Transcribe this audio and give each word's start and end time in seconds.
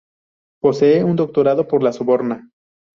Posee 0.61 1.03
un 1.03 1.15
doctorado 1.15 1.67
por 1.67 1.83
La 1.83 1.93
Sorbona. 1.93 2.49